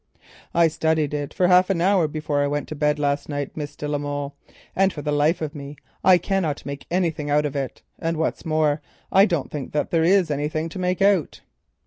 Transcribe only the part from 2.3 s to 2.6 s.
I